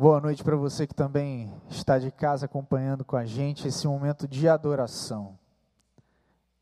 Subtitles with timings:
[0.00, 4.28] Boa noite para você que também está de casa acompanhando com a gente esse momento
[4.28, 5.36] de adoração.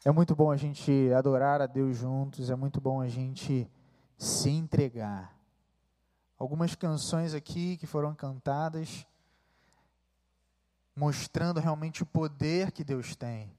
[0.07, 3.71] É muito bom a gente adorar a Deus juntos, é muito bom a gente
[4.17, 5.39] se entregar.
[6.39, 9.07] Algumas canções aqui que foram cantadas
[10.97, 13.53] mostrando realmente o poder que Deus tem,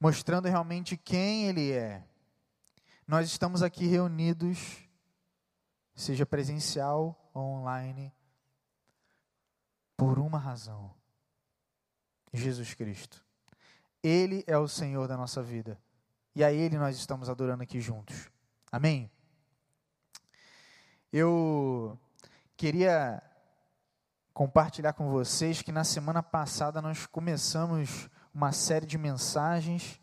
[0.00, 2.02] mostrando realmente quem Ele é.
[3.06, 4.78] Nós estamos aqui reunidos,
[5.94, 8.12] seja presencial ou online,
[10.00, 10.90] por uma razão:
[12.32, 13.22] Jesus Cristo.
[14.02, 15.78] Ele é o Senhor da nossa vida.
[16.34, 18.30] E a Ele nós estamos adorando aqui juntos.
[18.72, 19.10] Amém?
[21.12, 21.98] Eu
[22.56, 23.22] queria
[24.32, 30.00] compartilhar com vocês que na semana passada nós começamos uma série de mensagens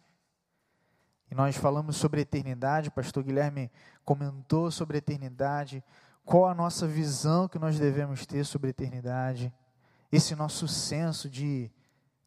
[1.32, 2.90] e nós falamos sobre eternidade.
[2.90, 3.72] O pastor Guilherme
[4.06, 5.84] comentou sobre eternidade,
[6.24, 9.52] qual a nossa visão que nós devemos ter sobre eternidade
[10.12, 11.72] esse nosso senso de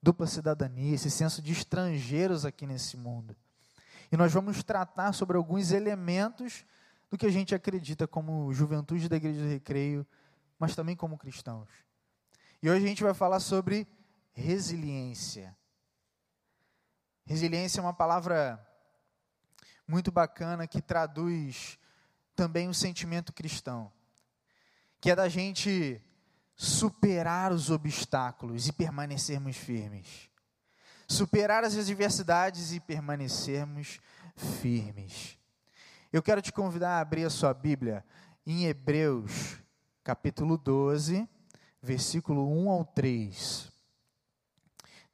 [0.02, 3.36] dupla cidadania, esse senso de estrangeiros aqui nesse mundo.
[4.10, 6.64] E nós vamos tratar sobre alguns elementos
[7.10, 10.06] do que a gente acredita como juventude da Igreja do Recreio,
[10.58, 11.68] mas também como cristãos.
[12.62, 13.86] E hoje a gente vai falar sobre
[14.32, 15.56] resiliência.
[17.26, 18.64] Resiliência é uma palavra
[19.86, 21.78] muito bacana que traduz
[22.34, 23.92] também o sentimento cristão,
[25.00, 26.00] que é da gente
[26.62, 30.28] superar os obstáculos e permanecermos firmes.
[31.08, 33.98] Superar as adversidades e permanecermos
[34.36, 35.38] firmes.
[36.12, 38.04] Eu quero te convidar a abrir a sua Bíblia
[38.46, 39.56] em Hebreus,
[40.04, 41.26] capítulo 12,
[41.80, 43.72] versículo 1 ao 3.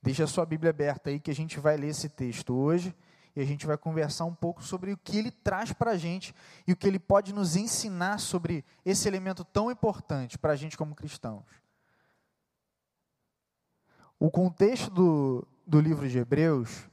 [0.02, 2.92] Deixa a sua Bíblia aberta aí que a gente vai ler esse texto hoje
[3.36, 6.34] e a gente vai conversar um pouco sobre o que ele traz para a gente
[6.66, 10.76] e o que ele pode nos ensinar sobre esse elemento tão importante para a gente
[10.76, 11.44] como cristãos.
[14.18, 16.88] O contexto do, do livro de Hebreus,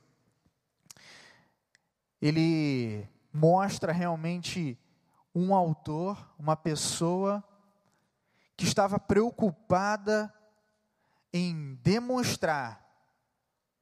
[2.21, 4.77] ele mostra realmente
[5.33, 7.41] um autor, uma pessoa
[8.57, 10.31] que estava preocupada
[11.31, 12.85] em demonstrar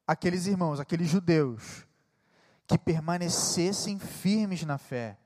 [0.06, 1.88] aqueles irmãos, aqueles judeus,
[2.72, 5.18] que permanecessem firmes na fé.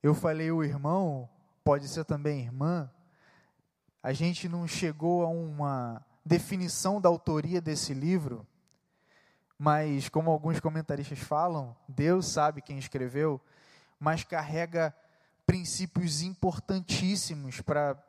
[0.00, 1.28] Eu falei o irmão,
[1.64, 2.88] pode ser também irmã.
[4.00, 8.46] A gente não chegou a uma definição da autoria desse livro,
[9.58, 13.40] mas como alguns comentaristas falam, Deus sabe quem escreveu,
[13.98, 14.94] mas carrega
[15.44, 18.00] princípios importantíssimos para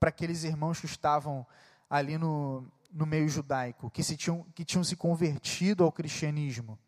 [0.00, 1.46] aqueles irmãos que estavam
[1.90, 6.78] ali no, no meio judaico, que, se tinham, que tinham se convertido ao cristianismo.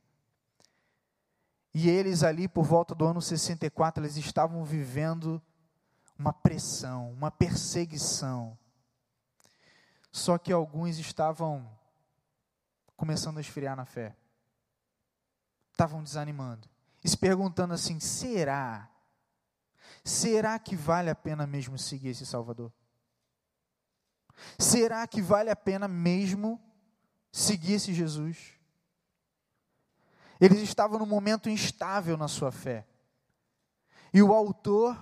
[1.75, 5.41] E eles ali, por volta do ano 64, eles estavam vivendo
[6.19, 8.59] uma pressão, uma perseguição.
[10.11, 11.71] Só que alguns estavam
[12.97, 14.17] começando a esfriar na fé.
[15.71, 16.69] Estavam desanimando.
[17.05, 18.91] E se perguntando assim: será?
[20.03, 22.73] Será que vale a pena mesmo seguir esse Salvador?
[24.59, 26.61] Será que vale a pena mesmo
[27.31, 28.58] seguir esse Jesus?
[30.41, 32.87] Eles estavam num momento instável na sua fé.
[34.13, 34.97] E o autor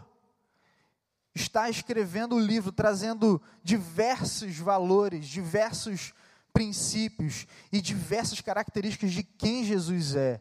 [1.34, 6.14] está escrevendo o livro, trazendo diversos valores, diversos
[6.52, 10.40] princípios e diversas características de quem Jesus é.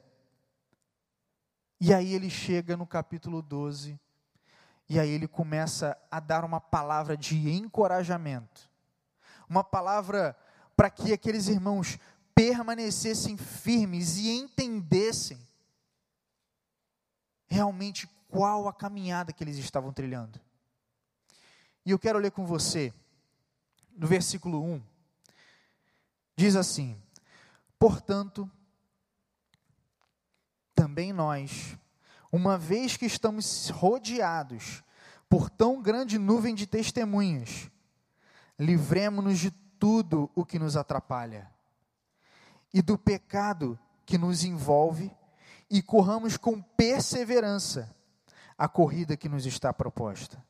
[1.81, 3.99] E aí ele chega no capítulo 12,
[4.87, 8.69] e aí ele começa a dar uma palavra de encorajamento,
[9.49, 10.37] uma palavra
[10.75, 11.99] para que aqueles irmãos
[12.35, 15.39] permanecessem firmes e entendessem
[17.47, 20.39] realmente qual a caminhada que eles estavam trilhando.
[21.85, 22.93] E eu quero ler com você,
[23.95, 24.83] no versículo 1,
[26.35, 27.01] diz assim:
[27.79, 28.51] Portanto,
[30.73, 31.77] também nós,
[32.29, 34.83] uma vez que estamos rodeados
[35.29, 37.71] por tão grande nuvem de testemunhas,
[38.59, 41.54] livremos-nos de tudo o que nos atrapalha
[42.75, 45.09] e do pecado que nos envolve
[45.69, 47.95] e corramos com perseverança
[48.57, 50.43] a corrida que nos está proposta.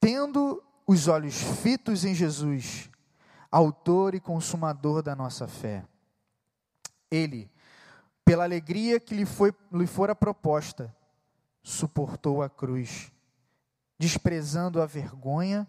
[0.00, 2.90] Tendo os olhos fitos em Jesus,
[3.50, 5.84] autor e consumador da nossa fé.
[7.10, 7.50] Ele,
[8.24, 10.96] pela alegria que lhe, foi, lhe fora proposta,
[11.62, 13.12] suportou a cruz,
[13.98, 15.68] desprezando a vergonha,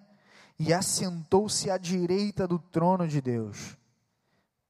[0.57, 3.77] e assentou-se à direita do trono de Deus.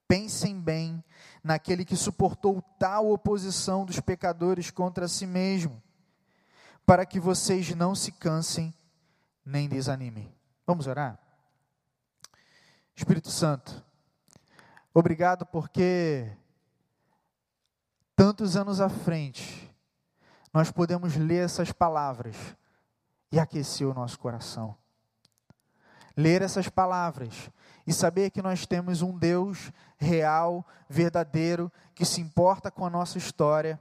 [0.07, 1.03] Pensem bem
[1.43, 5.81] naquele que suportou tal oposição dos pecadores contra si mesmo,
[6.85, 8.73] para que vocês não se cansem
[9.45, 10.33] nem desanimem.
[10.65, 11.19] Vamos orar?
[12.95, 13.85] Espírito Santo,
[14.93, 16.31] obrigado porque
[18.15, 19.71] tantos anos à frente
[20.53, 22.35] nós podemos ler essas palavras
[23.31, 24.75] e aquecer o nosso coração.
[26.17, 27.51] Ler essas palavras
[27.85, 33.19] e saber que nós temos um Deus real, verdadeiro, que se importa com a nossa
[33.19, 33.79] história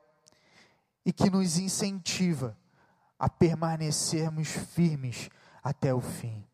[1.05, 2.56] e que nos incentiva
[3.19, 5.31] a permanecermos firmes
[5.65, 6.47] até o fim.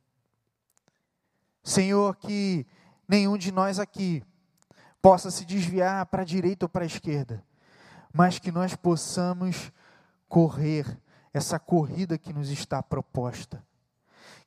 [1.65, 2.65] Senhor, que
[3.07, 4.23] nenhum de nós aqui
[5.01, 7.45] possa se desviar para a direita ou para a esquerda,
[8.13, 9.73] mas que nós possamos
[10.29, 10.87] correr
[11.35, 13.65] essa corrida que nos está proposta.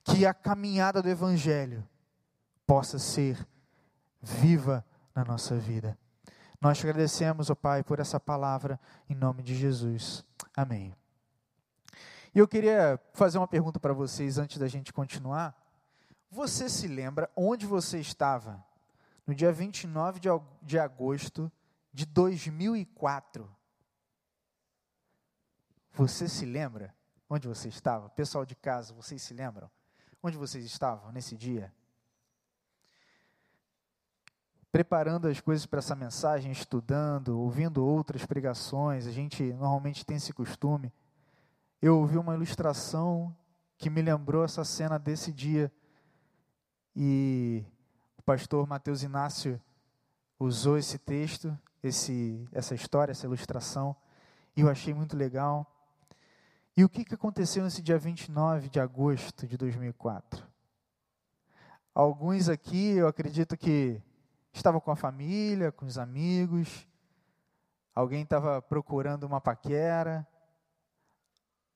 [0.06, 1.86] Que a caminhada do Evangelho
[2.66, 3.46] possa ser
[4.22, 5.98] viva na nossa vida.
[6.62, 8.80] Nós te agradecemos, ó oh Pai, por essa palavra,
[9.10, 10.24] em nome de Jesus.
[10.56, 10.96] Amém.
[12.34, 15.56] E eu queria fazer uma pergunta para vocês antes da gente continuar.
[16.30, 18.64] Você se lembra onde você estava
[19.26, 20.20] no dia 29
[20.62, 21.52] de agosto
[21.94, 23.50] de 2004?
[25.94, 26.94] Você se lembra
[27.30, 28.10] onde você estava?
[28.10, 29.70] Pessoal de casa, vocês se lembram?
[30.26, 31.72] Onde vocês estavam nesse dia?
[34.72, 40.34] Preparando as coisas para essa mensagem, estudando, ouvindo outras pregações, a gente normalmente tem esse
[40.34, 40.92] costume.
[41.80, 43.38] Eu ouvi uma ilustração
[43.78, 45.72] que me lembrou essa cena desse dia.
[46.96, 47.64] E
[48.18, 49.62] o pastor Mateus Inácio
[50.40, 53.96] usou esse texto, esse, essa história, essa ilustração,
[54.58, 55.72] e eu achei muito legal.
[56.78, 60.46] E o que, que aconteceu nesse dia 29 de agosto de 2004?
[61.94, 64.02] Alguns aqui, eu acredito que
[64.52, 66.86] estavam com a família, com os amigos,
[67.94, 70.28] alguém estava procurando uma paquera,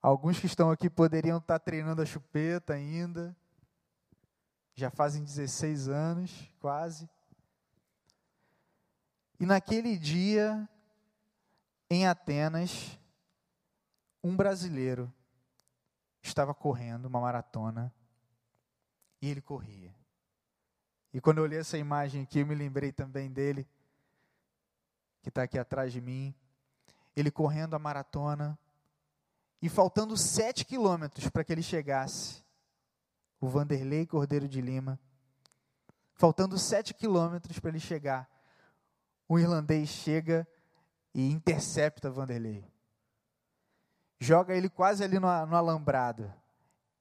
[0.02, 3.34] alguns que estão aqui poderiam estar treinando a chupeta ainda,
[4.76, 7.10] já fazem 16 anos, quase.
[9.40, 10.68] E naquele dia,
[11.90, 13.00] em Atenas,
[14.24, 15.12] um brasileiro
[16.22, 17.94] estava correndo uma maratona
[19.22, 19.96] e ele corria.
[21.14, 23.68] E quando eu olhei essa imagem aqui, eu me lembrei também dele,
[25.22, 26.36] que está aqui atrás de mim.
[27.16, 28.58] Ele correndo a maratona
[29.62, 32.44] e faltando sete quilômetros para que ele chegasse,
[33.42, 35.00] o Vanderlei Cordeiro de Lima,
[36.14, 38.30] faltando sete quilômetros para ele chegar,
[39.28, 40.48] o irlandês chega
[41.14, 42.70] e intercepta Vanderlei
[44.20, 46.32] joga ele quase ali no, no alambrado.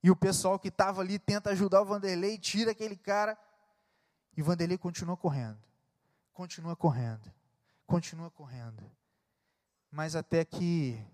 [0.02, 3.36] E o pessoal que estava ali tenta ajudar o Vanderlei, tira aquele cara.
[4.36, 5.58] E Vanderlei continua correndo.
[6.32, 7.32] Continua correndo.
[7.86, 8.82] Continua correndo.
[9.90, 11.04] Mas até que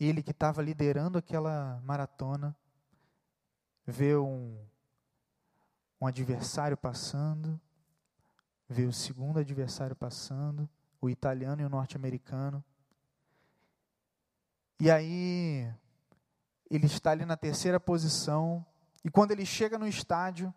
[0.00, 2.56] ele que estava liderando aquela maratona,
[3.86, 4.58] vê um,
[6.00, 7.60] um adversário passando,
[8.68, 10.68] vê o segundo adversário passando,
[11.00, 12.64] o italiano e o norte-americano.
[14.78, 15.72] E aí,
[16.70, 18.64] ele está ali na terceira posição.
[19.04, 20.52] E quando ele chega no estádio,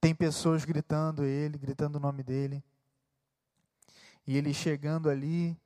[0.00, 2.62] tem pessoas gritando ele, gritando o nome dele.
[4.26, 5.58] E ele chegando ali,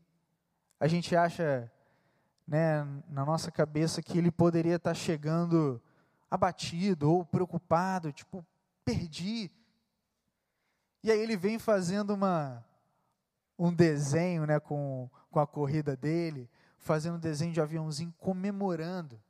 [0.80, 1.70] a gente acha,
[2.46, 5.80] né, na nossa cabeça que ele poderia estar chegando
[6.30, 8.44] abatido ou preocupado, tipo,
[8.84, 9.50] perdi.
[11.02, 12.64] E aí ele vem fazendo uma
[13.58, 16.50] um desenho, né, com, com a corrida dele,
[16.82, 19.22] fazendo desenho de aviãozinho, comemorando,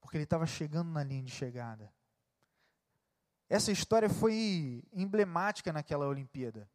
[0.00, 1.92] porque ele estava chegando na linha de chegada.
[3.48, 6.68] Essa história foi emblemática naquela Olimpíada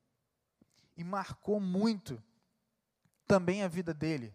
[0.95, 2.23] e marcou muito
[3.27, 4.33] também a vida dele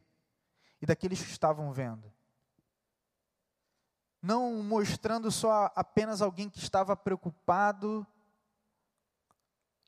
[0.80, 2.12] e daqueles que estavam vendo.
[4.20, 8.04] Não mostrando só apenas alguém que estava preocupado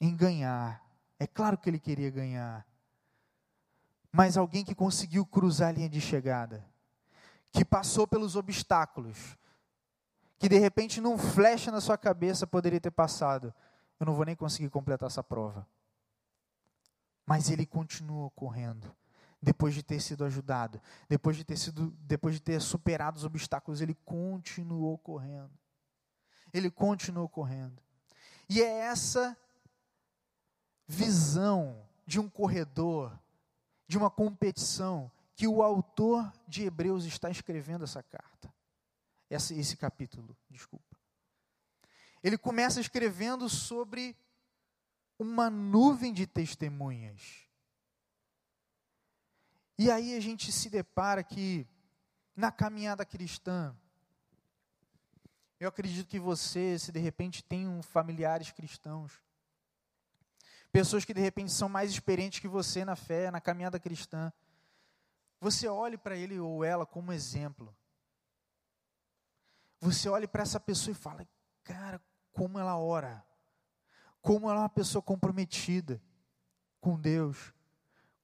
[0.00, 0.84] em ganhar.
[1.18, 2.64] É claro que ele queria ganhar
[4.14, 6.64] mas alguém que conseguiu cruzar a linha de chegada,
[7.50, 9.36] que passou pelos obstáculos,
[10.38, 13.52] que de repente num flecha na sua cabeça poderia ter passado,
[13.98, 15.66] eu não vou nem conseguir completar essa prova.
[17.26, 18.94] Mas ele continuou correndo,
[19.42, 23.80] depois de ter sido ajudado, depois de ter sido, depois de ter superado os obstáculos,
[23.80, 25.58] ele continuou correndo.
[26.52, 27.82] Ele continuou correndo.
[28.48, 29.36] E é essa
[30.86, 33.18] visão de um corredor
[33.86, 38.52] de uma competição que o autor de Hebreus está escrevendo essa carta.
[39.28, 40.96] Esse, esse capítulo, desculpa.
[42.22, 44.16] Ele começa escrevendo sobre
[45.18, 47.48] uma nuvem de testemunhas.
[49.76, 51.66] E aí a gente se depara que
[52.36, 53.76] na caminhada cristã
[55.58, 59.22] Eu acredito que você, se de repente tem um familiares cristãos,
[60.74, 64.32] pessoas que de repente são mais experientes que você na fé, na caminhada cristã,
[65.40, 67.72] você olhe para ele ou ela como exemplo.
[69.78, 71.28] Você olhe para essa pessoa e fala:
[71.62, 72.02] cara,
[72.32, 73.24] como ela ora,
[74.20, 76.02] como ela é uma pessoa comprometida
[76.80, 77.54] com Deus,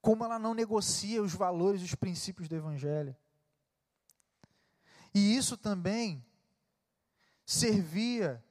[0.02, 3.14] como ela não negocia os valores os princípios do Evangelho.
[5.14, 6.24] E isso também
[7.46, 8.44] servia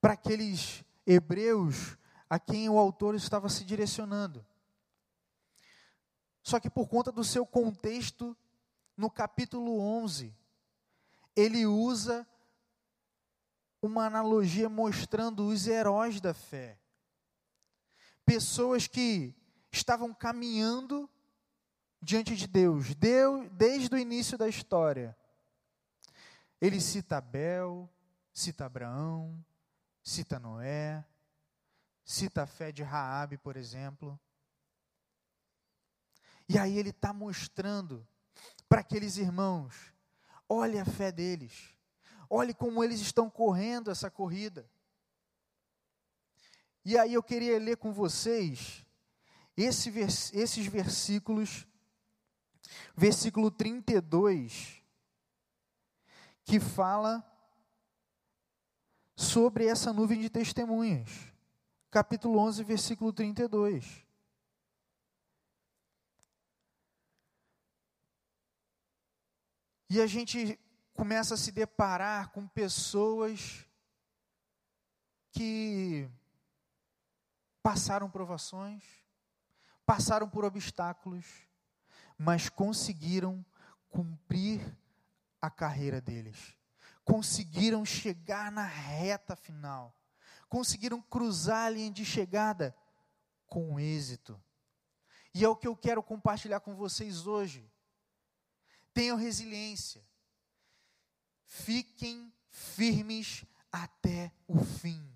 [0.00, 4.44] para aqueles hebreus a quem o autor estava se direcionando.
[6.42, 8.36] Só que por conta do seu contexto,
[8.96, 10.34] no capítulo 11,
[11.36, 12.26] ele usa
[13.80, 16.78] uma analogia mostrando os heróis da fé.
[18.24, 19.34] Pessoas que
[19.70, 21.08] estavam caminhando
[22.00, 25.16] diante de Deus, Deus desde o início da história.
[26.60, 27.88] Ele cita Abel,
[28.32, 29.44] cita Abraão,
[30.02, 31.04] cita Noé,
[32.08, 34.18] cita a fé de Raabe, por exemplo.
[36.48, 38.08] E aí ele está mostrando
[38.66, 39.92] para aqueles irmãos,
[40.48, 41.74] olhe a fé deles,
[42.30, 44.66] olhe como eles estão correndo essa corrida.
[46.82, 48.86] E aí eu queria ler com vocês
[49.54, 51.66] esse esses versículos,
[52.96, 54.82] versículo 32,
[56.42, 57.22] que fala
[59.14, 61.36] sobre essa nuvem de testemunhas.
[61.90, 64.06] Capítulo 11, versículo 32.
[69.90, 70.60] E a gente
[70.92, 73.66] começa a se deparar com pessoas
[75.30, 76.06] que
[77.62, 78.84] passaram provações,
[79.86, 81.24] passaram por obstáculos,
[82.18, 83.44] mas conseguiram
[83.88, 84.76] cumprir
[85.40, 86.54] a carreira deles,
[87.02, 89.97] conseguiram chegar na reta final,
[90.48, 92.76] conseguiram cruzar a linha de chegada
[93.46, 94.42] com êxito.
[95.34, 97.70] E é o que eu quero compartilhar com vocês hoje.
[98.92, 100.04] Tenham resiliência,
[101.44, 105.06] fiquem firmes até o fim.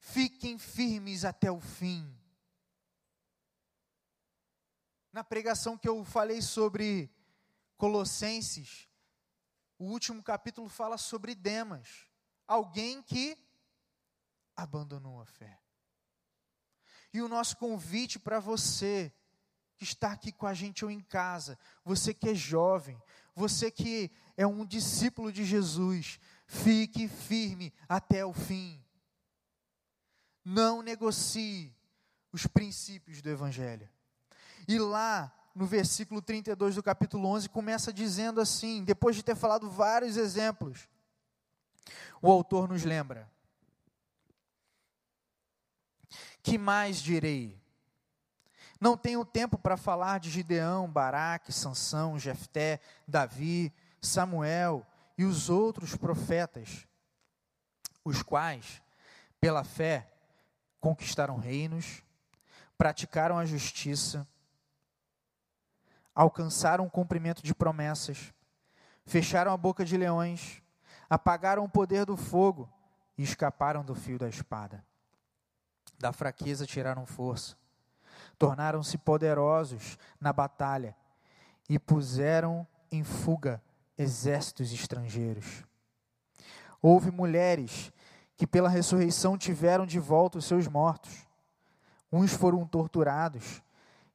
[0.00, 2.14] Fiquem firmes até o fim
[5.14, 7.08] na pregação que eu falei sobre
[7.76, 8.88] Colossenses,
[9.78, 12.08] o último capítulo fala sobre Demas,
[12.48, 13.38] alguém que
[14.56, 15.58] abandonou a fé.
[17.12, 19.12] E o nosso convite para você
[19.76, 23.00] que está aqui com a gente ou em casa, você que é jovem,
[23.34, 28.82] você que é um discípulo de Jesus, fique firme até o fim.
[30.44, 31.74] Não negocie
[32.32, 33.88] os princípios do Evangelho.
[34.66, 39.70] E lá, no versículo 32 do capítulo 11, começa dizendo assim, depois de ter falado
[39.70, 40.88] vários exemplos,
[42.20, 43.30] o autor nos lembra:
[46.44, 47.58] Que mais direi?
[48.78, 54.86] Não tenho tempo para falar de Gideão, Baraque, Sansão, Jefté, Davi, Samuel
[55.16, 56.86] e os outros profetas,
[58.04, 58.82] os quais,
[59.40, 60.12] pela fé,
[60.80, 62.02] conquistaram reinos,
[62.76, 64.28] praticaram a justiça,
[66.14, 68.34] alcançaram o cumprimento de promessas,
[69.06, 70.62] fecharam a boca de leões,
[71.08, 72.70] apagaram o poder do fogo
[73.16, 74.84] e escaparam do fio da espada.
[75.98, 77.56] Da fraqueza tiraram força,
[78.38, 80.94] tornaram-se poderosos na batalha
[81.68, 83.62] e puseram em fuga
[83.96, 85.64] exércitos estrangeiros.
[86.82, 87.92] Houve mulheres
[88.36, 91.26] que pela ressurreição tiveram de volta os seus mortos.
[92.12, 93.62] Uns foram torturados,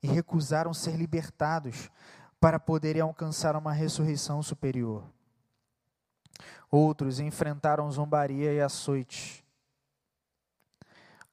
[0.01, 1.89] e recusaram ser libertados
[2.39, 5.03] para poderem alcançar uma ressurreição superior.
[6.71, 9.43] Outros enfrentaram zombaria e açoite.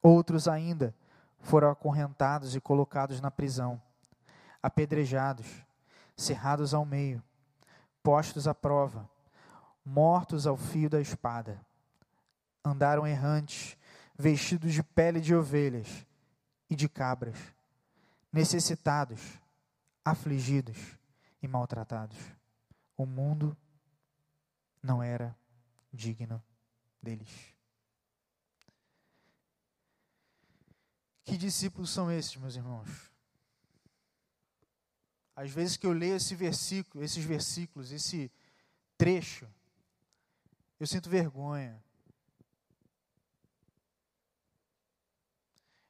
[0.07, 0.95] Outros ainda
[1.41, 3.81] foram acorrentados e colocados na prisão,
[4.63, 5.45] apedrejados,
[6.15, 7.21] cerrados ao meio,
[8.01, 9.05] postos à prova,
[9.83, 11.59] mortos ao fio da espada.
[12.63, 13.77] Andaram errantes,
[14.17, 16.07] vestidos de pele de ovelhas
[16.69, 17.35] e de cabras
[18.31, 19.19] necessitados,
[20.05, 20.97] afligidos
[21.41, 22.17] e maltratados.
[22.95, 23.57] O mundo
[24.81, 25.35] não era
[25.91, 26.41] digno
[27.03, 27.56] deles.
[31.27, 32.87] Que discípulos são esses, meus irmãos?
[35.35, 38.31] Às vezes que eu leio esse versículo, esses versículos, esse
[38.97, 39.45] trecho,
[40.79, 41.83] eu sinto vergonha.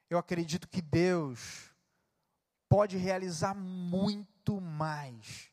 [0.09, 1.71] Eu acredito que Deus
[2.67, 5.51] pode realizar muito mais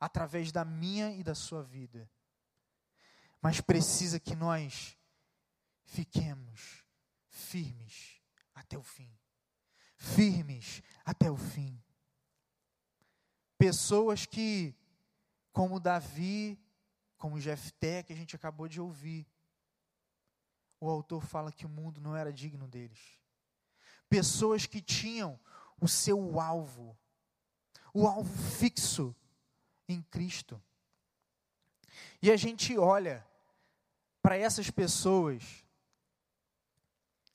[0.00, 2.10] através da minha e da sua vida.
[3.42, 4.96] mas precisa que nós
[5.84, 6.84] fiquemos
[7.28, 8.19] firmes
[8.54, 9.10] até o fim.
[9.96, 11.80] Firmes até o fim.
[13.58, 14.74] Pessoas que,
[15.52, 16.58] como Davi,
[17.18, 19.26] como Jefté, que a gente acabou de ouvir,
[20.80, 23.20] o autor fala que o mundo não era digno deles.
[24.08, 25.38] Pessoas que tinham
[25.78, 26.98] o seu alvo,
[27.92, 29.14] o alvo fixo
[29.86, 30.60] em Cristo.
[32.22, 33.26] E a gente olha
[34.22, 35.64] para essas pessoas,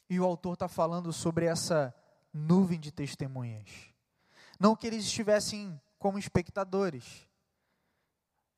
[0.09, 1.93] e o autor está falando sobre essa
[2.33, 3.69] nuvem de testemunhas.
[4.59, 7.27] Não que eles estivessem como espectadores,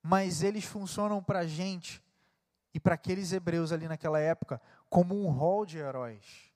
[0.01, 2.03] mas eles funcionam para a gente
[2.73, 6.51] e para aqueles hebreus ali naquela época como um rol de heróis.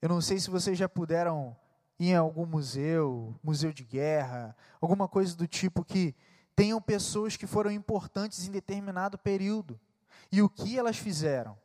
[0.00, 1.56] Eu não sei se vocês já puderam
[1.98, 6.14] ir em algum museu, museu de guerra, alguma coisa do tipo que
[6.54, 9.80] tenham pessoas que foram importantes em determinado período.
[10.30, 11.58] E o que elas fizeram?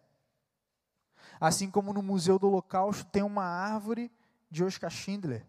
[1.42, 4.10] Assim como no Museu do Holocausto tem uma árvore
[4.50, 5.46] de Oscar Schindler.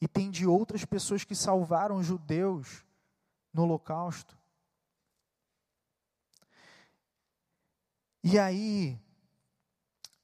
[0.00, 2.84] E tem de outras pessoas que salvaram judeus
[3.52, 4.38] no Holocausto.
[8.22, 8.98] E aí,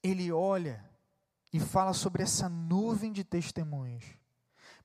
[0.03, 0.89] ele olha
[1.53, 4.21] e fala sobre essa nuvem de testemunhos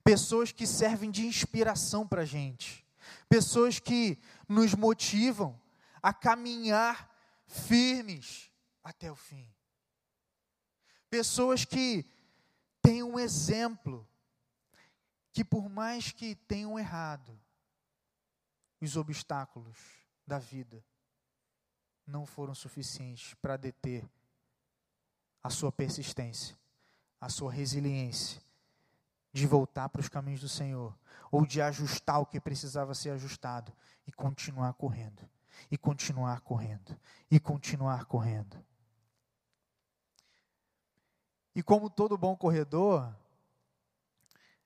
[0.06, 2.86] pessoas que servem de inspiração para a gente,
[3.28, 4.16] pessoas que
[4.48, 5.60] nos motivam
[6.00, 7.12] a caminhar
[7.44, 8.52] firmes
[8.86, 9.52] até o fim,
[11.10, 12.08] pessoas que
[12.80, 14.06] têm um exemplo,
[15.32, 17.36] que por mais que tenham errado,
[18.80, 19.76] os obstáculos
[20.24, 20.84] da vida
[22.06, 24.08] não foram suficientes para deter
[25.42, 26.56] a sua persistência,
[27.20, 28.40] a sua resiliência
[29.32, 30.96] de voltar para os caminhos do Senhor,
[31.32, 33.72] ou de ajustar o que precisava ser ajustado
[34.06, 35.28] e continuar correndo,
[35.72, 36.96] e continuar correndo,
[37.28, 38.64] e continuar correndo.
[41.56, 43.16] E como todo bom corredor,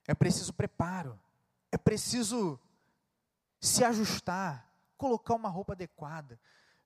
[0.05, 1.17] é preciso preparo,
[1.71, 2.59] é preciso
[3.61, 6.37] se ajustar, colocar uma roupa adequada,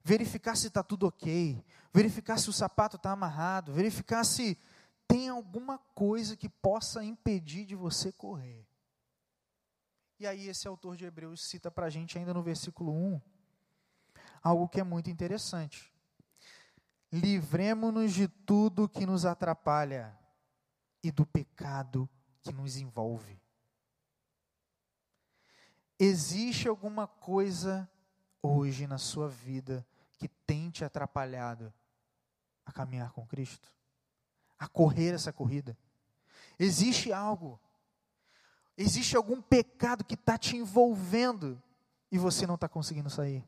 [0.03, 4.59] verificar se está tudo ok, verificar se o sapato está amarrado, verificar se
[5.07, 8.63] tem alguma coisa que possa impedir de você correr.
[10.19, 13.19] E aí, esse autor de Hebreus cita para a gente, ainda no versículo 1,
[14.43, 15.94] algo que é muito interessante.
[17.15, 20.17] Livremos-nos de tudo que nos atrapalha
[21.03, 22.09] e do pecado
[22.41, 23.41] que nos envolve.
[25.97, 27.89] Existe alguma coisa
[28.41, 29.85] hoje na sua vida
[30.17, 31.73] que tem te atrapalhado
[32.65, 33.75] a caminhar com Cristo?
[34.57, 35.77] a correr essa corrida.
[36.57, 37.59] Existe algo,
[38.77, 41.61] existe algum pecado que está te envolvendo
[42.11, 43.43] e você não está conseguindo sair.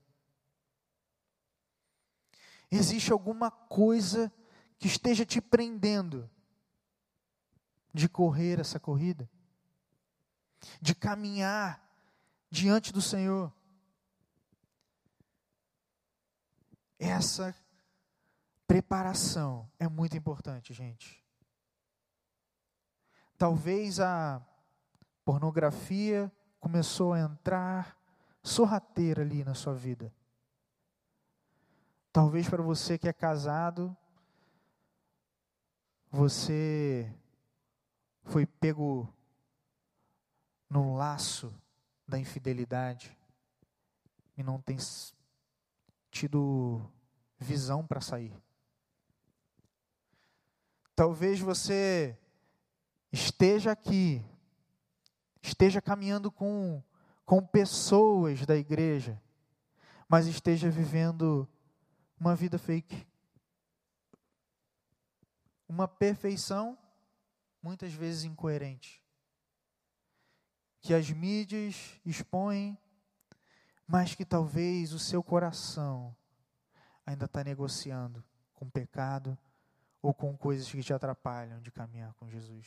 [2.69, 4.32] Existe alguma coisa
[4.77, 6.30] que esteja te prendendo
[7.93, 9.30] de correr essa corrida,
[10.82, 11.82] de caminhar
[12.49, 13.53] diante do Senhor.
[16.99, 17.56] Essa
[18.67, 21.23] Preparação é muito importante, gente.
[23.38, 24.45] Talvez a
[25.23, 27.97] pornografia começou a entrar
[28.43, 30.13] sorrateira ali na sua vida.
[32.17, 33.95] Talvez para você que é casado,
[36.10, 37.15] você
[38.23, 39.08] foi pego
[40.67, 41.53] no laço
[42.08, 43.15] da infidelidade
[44.36, 44.77] e não tem
[46.10, 46.82] tido
[47.38, 48.34] visão para sair.
[50.95, 52.17] Talvez você
[53.12, 54.25] esteja aqui,
[55.39, 56.82] esteja caminhando com,
[57.23, 59.21] com pessoas da igreja,
[60.10, 61.47] mas esteja vivendo
[62.19, 63.08] uma vida fake.
[65.67, 66.77] Uma perfeição,
[67.62, 69.03] muitas vezes incoerente,
[70.80, 72.77] que as mídias expõem,
[73.86, 76.15] mas que talvez o seu coração
[77.06, 79.38] ainda está negociando com pecado,
[80.01, 82.65] ou com coisas que te atrapalham de caminhar com Jesus.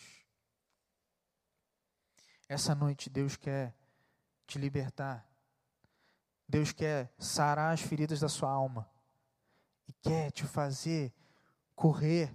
[2.49, 3.75] Essa noite Deus quer
[4.47, 5.27] te libertar.
[6.49, 8.87] Deus quer sarar as feridas da sua alma
[10.03, 11.13] quer te fazer
[11.75, 12.35] correr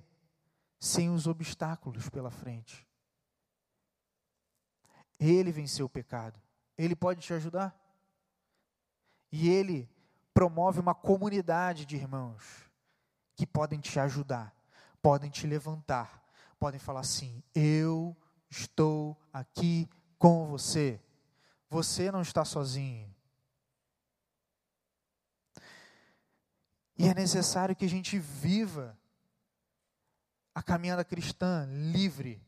[0.80, 2.88] sem os obstáculos pela frente.
[5.20, 6.40] Ele venceu o pecado.
[6.78, 7.76] Ele pode te ajudar.
[9.32, 9.90] E ele
[10.34, 12.70] promove uma comunidade de irmãos
[13.36, 14.56] que podem te ajudar
[15.06, 16.20] podem te levantar,
[16.58, 18.18] podem falar assim: Eu
[18.50, 21.00] estou aqui com você.
[21.70, 23.15] Você não está sozinho.
[26.98, 28.98] E é necessário que a gente viva
[30.54, 32.42] a caminhada cristã livre.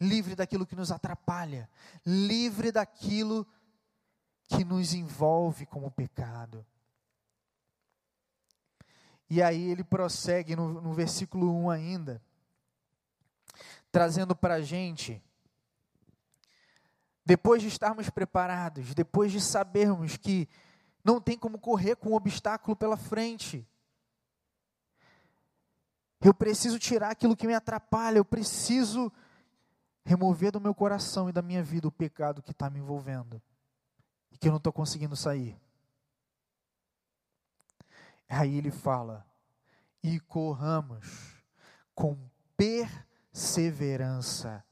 [0.00, 1.70] Livre daquilo que nos atrapalha,
[2.04, 3.46] livre daquilo
[4.48, 6.66] que nos envolve como pecado.
[9.30, 12.22] E aí ele prossegue no, no versículo 1 ainda,
[13.90, 15.22] trazendo para a gente,
[17.24, 20.48] depois de estarmos preparados, depois de sabermos que
[21.04, 23.68] não tem como correr com um obstáculo pela frente,
[26.20, 29.12] eu preciso tirar aquilo que me atrapalha, eu preciso
[30.04, 33.40] remover do meu coração e da minha vida o pecado que está me envolvendo
[34.32, 35.60] e que eu não estou conseguindo sair.
[38.26, 39.26] Aí ele fala:
[40.02, 41.44] e corramos
[41.94, 42.16] com
[42.56, 44.64] perseverança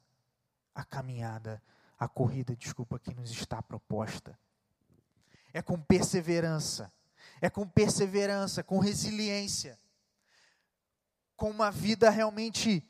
[0.74, 1.62] a caminhada,
[1.98, 4.38] a corrida, desculpa, que nos está proposta.
[5.52, 6.92] É com perseverança,
[7.40, 9.78] é com perseverança, com resiliência.
[11.36, 12.86] Com uma vida realmente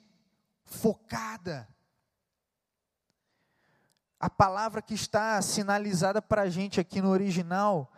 [0.64, 1.68] focada.
[4.18, 7.92] A palavra que está sinalizada para a gente aqui no original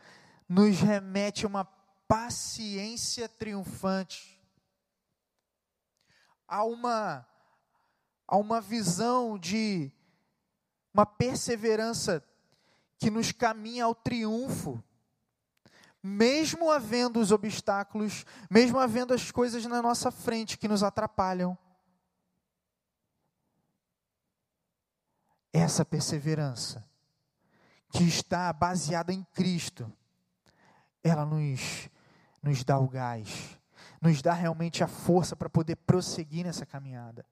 [0.48, 1.64] nos remete a uma
[2.08, 4.40] paciência triunfante,
[6.46, 7.26] a uma,
[8.26, 9.92] a uma visão de
[10.92, 12.24] uma perseverança
[12.98, 14.82] que nos caminha ao triunfo
[16.06, 21.56] mesmo havendo os obstáculos, mesmo havendo as coisas na nossa frente que nos atrapalham.
[25.50, 26.86] Essa perseverança,
[27.88, 29.90] que está baseada em Cristo,
[31.02, 31.88] ela nos,
[32.42, 33.58] nos dá o gás,
[33.98, 37.24] nos dá realmente a força para poder prosseguir nessa caminhada.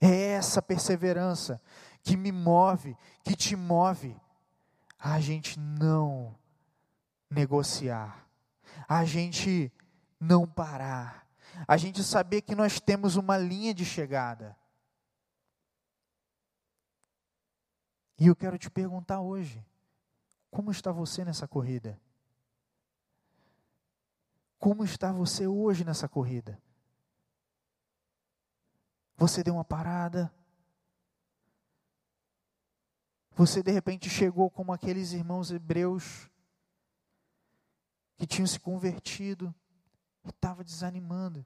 [0.00, 1.62] É essa perseverança
[2.06, 4.16] que me move, que te move
[4.96, 6.38] a gente não
[7.28, 8.24] negociar,
[8.88, 9.72] a gente
[10.20, 11.26] não parar,
[11.66, 14.56] a gente saber que nós temos uma linha de chegada.
[18.16, 19.66] E eu quero te perguntar hoje:
[20.48, 22.00] como está você nessa corrida?
[24.60, 26.56] Como está você hoje nessa corrida?
[29.16, 30.32] Você deu uma parada?
[33.36, 36.30] Você de repente chegou como aqueles irmãos hebreus
[38.16, 39.54] que tinham se convertido
[40.24, 41.44] e estava desanimando.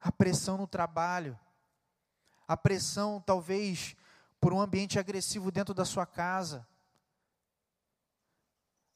[0.00, 1.36] A pressão no trabalho,
[2.46, 3.96] a pressão talvez
[4.40, 6.64] por um ambiente agressivo dentro da sua casa,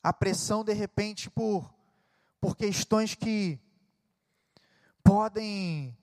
[0.00, 1.68] a pressão de repente por
[2.40, 3.58] por questões que
[5.02, 5.98] podem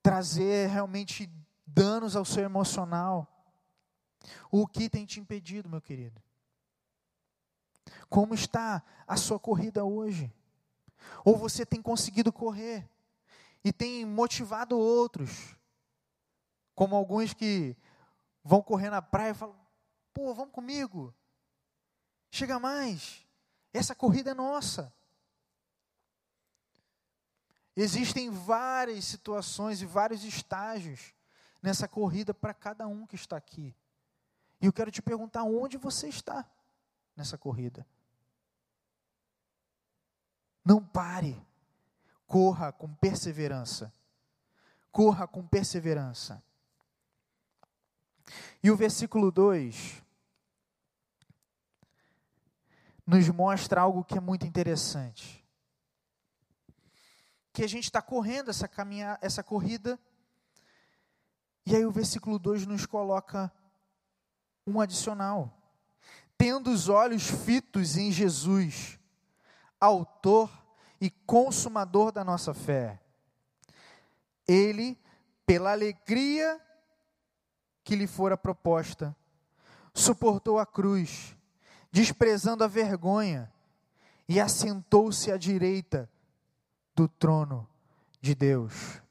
[0.00, 1.28] trazer realmente
[1.66, 3.31] danos ao seu emocional.
[4.50, 6.22] O que tem te impedido, meu querido?
[8.08, 10.32] Como está a sua corrida hoje?
[11.24, 12.88] Ou você tem conseguido correr
[13.64, 15.56] e tem motivado outros,
[16.74, 17.76] como alguns que
[18.42, 19.56] vão correr na praia e falam:
[20.12, 21.14] pô, vamos comigo,
[22.30, 23.26] chega mais,
[23.72, 24.92] essa corrida é nossa.
[27.74, 31.14] Existem várias situações e vários estágios
[31.62, 33.74] nessa corrida para cada um que está aqui.
[34.62, 36.48] E eu quero te perguntar onde você está
[37.16, 37.84] nessa corrida.
[40.64, 41.44] Não pare.
[42.28, 43.92] Corra com perseverança.
[44.92, 46.40] Corra com perseverança.
[48.62, 50.00] E o versículo 2
[53.04, 55.44] nos mostra algo que é muito interessante.
[57.52, 59.98] Que a gente está correndo essa, caminha, essa corrida,
[61.66, 63.52] e aí o versículo 2 nos coloca
[64.66, 65.62] um adicional
[66.42, 68.98] tendo os olhos fitos em Jesus,
[69.80, 70.50] Autor
[71.00, 73.00] e Consumador da nossa fé.
[74.48, 74.98] Ele,
[75.46, 76.60] pela alegria
[77.84, 79.14] que lhe fora proposta,
[79.94, 81.36] suportou a cruz,
[81.92, 83.52] desprezando a vergonha,
[84.28, 86.10] e assentou-se à direita
[86.92, 87.68] do trono
[88.20, 89.01] de Deus.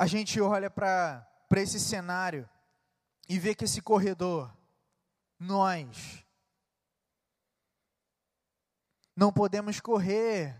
[0.00, 2.48] A gente olha para esse cenário
[3.28, 4.50] e vê que esse corredor,
[5.38, 6.24] nós,
[9.14, 10.58] não podemos correr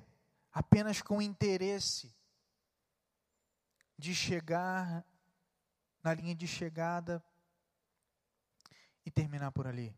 [0.52, 2.14] apenas com interesse
[3.96, 5.06] de chegar
[6.02, 7.24] na linha de chegada
[9.06, 9.96] e terminar por ali.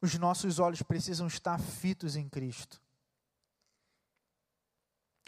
[0.00, 2.82] Os nossos olhos precisam estar fitos em Cristo.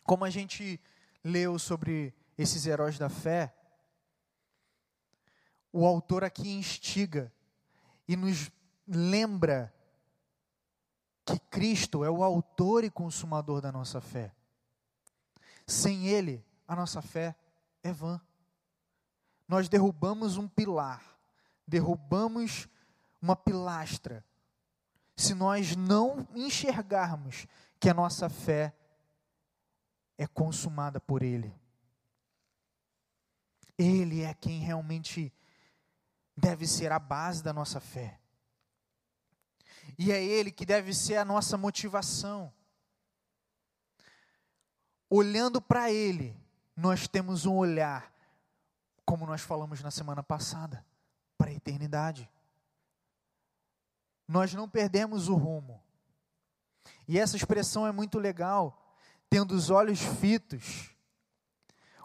[0.03, 0.81] Como a gente
[1.24, 3.54] leu sobre esses heróis da fé,
[5.72, 7.33] o autor aqui instiga
[8.09, 8.50] e nos
[8.87, 9.72] lembra
[11.24, 14.35] que Cristo é o autor e consumador da nossa fé.
[15.66, 17.37] Sem Ele, a nossa fé
[17.83, 18.20] é vã.
[19.46, 21.02] Nós derrubamos um pilar,
[21.66, 22.68] derrubamos
[23.22, 24.24] uma pilastra,
[25.14, 27.46] se nós não enxergarmos
[27.78, 28.74] que a nossa fé
[30.20, 31.50] é consumada por Ele.
[33.78, 35.33] Ele é quem realmente
[36.37, 38.20] deve ser a base da nossa fé.
[39.98, 42.52] E é Ele que deve ser a nossa motivação.
[45.09, 46.38] Olhando para Ele,
[46.76, 48.12] nós temos um olhar,
[49.06, 50.85] como nós falamos na semana passada,
[51.38, 52.30] para a eternidade.
[54.28, 55.83] Nós não perdemos o rumo.
[57.09, 58.80] E essa expressão é muito legal,
[59.31, 60.95] tendo os olhos fitos.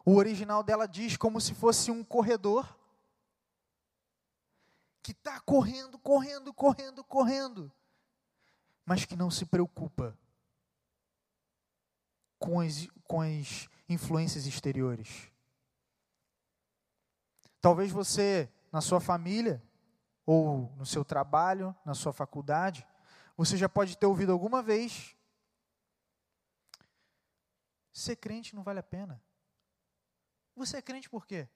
[0.05, 2.77] O original dela diz como se fosse um corredor
[5.01, 7.71] que está correndo, correndo, correndo, correndo,
[8.85, 10.17] mas que não se preocupa
[12.39, 15.31] com as, com as influências exteriores.
[17.59, 19.61] Talvez você, na sua família,
[20.25, 22.85] ou no seu trabalho, na sua faculdade,
[23.37, 25.15] você já pode ter ouvido alguma vez:
[27.95, 29.23] ser crente não vale a pena.
[30.55, 31.47] Você é crente por quê?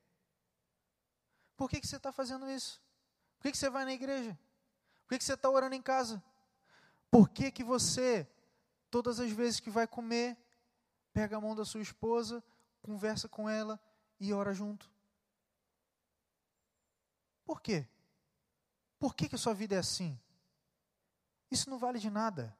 [1.58, 2.82] Por que, que você está fazendo isso?
[3.38, 4.39] Por que, que você vai na igreja?
[5.04, 6.23] Por que, que você está orando em casa?
[7.12, 8.30] Por que, que você,
[8.89, 10.38] todas as vezes que vai comer,
[11.12, 12.41] pega a mão da sua esposa,
[12.82, 13.78] conversa com ela
[14.17, 14.89] e ora junto?
[17.43, 17.86] Por quê?
[18.97, 20.17] Por que, que a sua vida é assim?
[21.52, 22.56] Isso não vale de nada.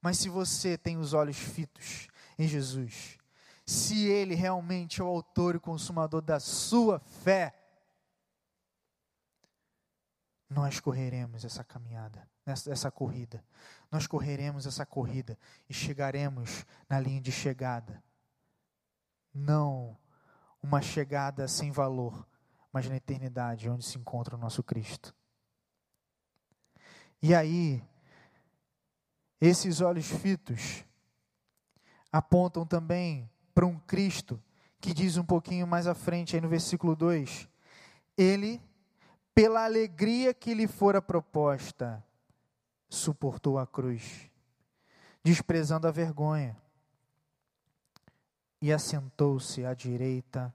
[0.00, 3.18] Mas se você tem os olhos fitos em Jesus,
[3.66, 7.54] se Ele realmente é o autor e consumador da sua fé,
[10.48, 13.44] nós correremos essa caminhada, essa, corrida.
[13.90, 18.02] Nós correremos essa corrida e chegaremos na linha de chegada.
[19.32, 19.98] Não
[20.62, 22.26] uma chegada sem valor,
[22.72, 25.14] mas na eternidade, onde se encontra o nosso Cristo.
[27.20, 27.82] E aí,
[29.40, 30.84] esses olhos fitos
[32.14, 34.40] apontam também para um Cristo
[34.80, 37.48] que diz um pouquinho mais à frente, aí no versículo 2:
[38.16, 38.62] Ele
[39.34, 42.04] pela alegria que lhe fora proposta,
[42.88, 44.30] suportou a cruz,
[45.24, 46.56] desprezando a vergonha,
[48.62, 50.54] e assentou-se à direita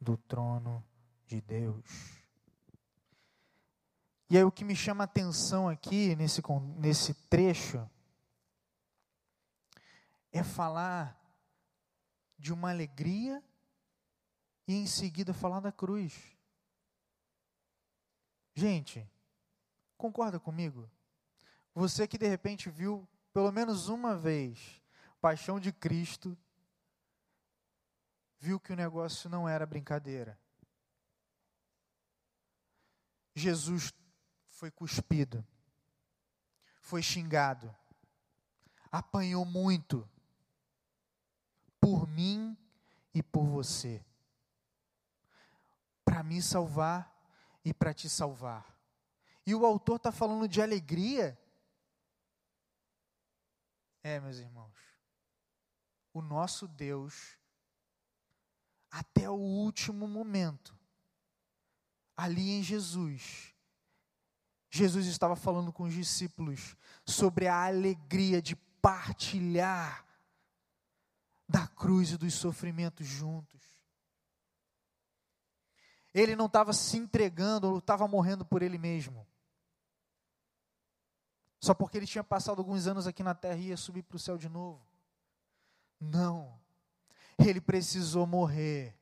[0.00, 0.84] do trono
[1.26, 2.22] de Deus.
[4.30, 6.40] E aí o que me chama a atenção aqui nesse,
[6.78, 7.90] nesse trecho
[10.32, 11.18] é falar
[12.38, 13.42] de uma alegria
[14.66, 16.36] e em seguida falar da cruz.
[18.54, 19.08] Gente,
[19.96, 20.90] concorda comigo?
[21.74, 24.82] Você que de repente viu pelo menos uma vez
[25.20, 26.36] Paixão de Cristo,
[28.40, 30.36] viu que o negócio não era brincadeira.
[33.32, 33.94] Jesus
[34.48, 35.46] foi cuspido,
[36.80, 37.74] foi xingado,
[38.90, 40.06] apanhou muito
[41.82, 42.56] por mim
[43.12, 44.00] e por você,
[46.04, 47.12] para me salvar
[47.64, 48.78] e para te salvar.
[49.44, 51.36] E o autor está falando de alegria.
[54.00, 54.78] É, meus irmãos,
[56.12, 57.36] o nosso Deus,
[58.88, 60.78] até o último momento,
[62.16, 63.52] ali em Jesus,
[64.70, 70.11] Jesus estava falando com os discípulos sobre a alegria de partilhar
[71.48, 73.60] da cruz e dos sofrimentos juntos.
[76.14, 79.26] Ele não estava se entregando ou estava morrendo por ele mesmo.
[81.60, 84.18] Só porque ele tinha passado alguns anos aqui na terra e ia subir para o
[84.18, 84.84] céu de novo.
[86.00, 86.58] Não.
[87.38, 88.94] Ele precisou morrer.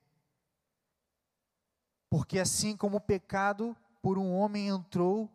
[2.09, 5.31] Porque assim como o pecado por um homem entrou,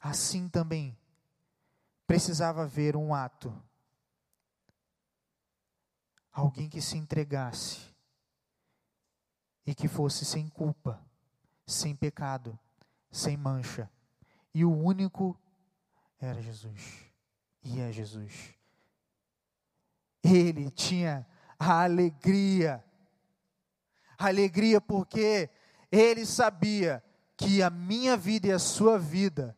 [0.00, 0.96] assim também
[2.06, 3.52] precisava haver um ato.
[6.36, 7.80] Alguém que se entregasse
[9.64, 11.02] e que fosse sem culpa,
[11.66, 12.58] sem pecado,
[13.10, 13.90] sem mancha.
[14.52, 15.34] E o único
[16.20, 17.06] era Jesus.
[17.62, 18.54] E é Jesus.
[20.22, 21.26] Ele tinha
[21.58, 22.84] a alegria.
[24.18, 25.48] A alegria porque
[25.90, 27.02] ele sabia
[27.34, 29.56] que a minha vida e a sua vida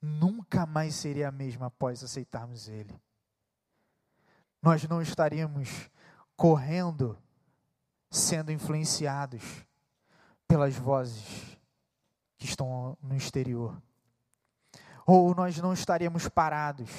[0.00, 2.94] nunca mais seria a mesma após aceitarmos Ele.
[4.62, 5.90] Nós não estaríamos
[6.36, 7.18] correndo
[8.08, 9.42] sendo influenciados
[10.46, 11.58] pelas vozes
[12.36, 13.82] que estão no exterior.
[15.04, 16.90] Ou nós não estaríamos parados,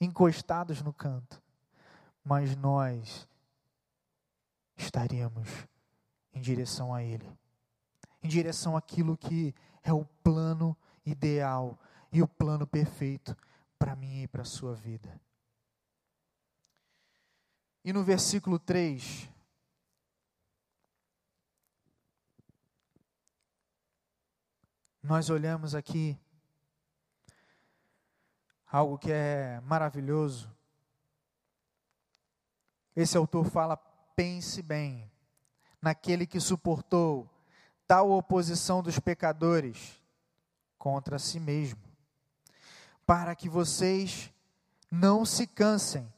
[0.00, 1.42] encostados no canto,
[2.22, 3.28] mas nós
[4.76, 5.48] estaríamos
[6.32, 7.26] em direção a Ele,
[8.22, 11.78] em direção àquilo que é o plano ideal
[12.12, 13.36] e o plano perfeito
[13.78, 15.20] para mim e para a sua vida.
[17.84, 19.28] E no versículo 3,
[25.02, 26.18] nós olhamos aqui
[28.66, 30.50] algo que é maravilhoso.
[32.96, 33.76] Esse autor fala:
[34.16, 35.12] pense bem
[35.78, 37.28] naquele que suportou
[37.86, 40.02] tal oposição dos pecadores
[40.78, 41.82] contra si mesmo,
[43.04, 44.32] para que vocês
[44.90, 46.10] não se cansem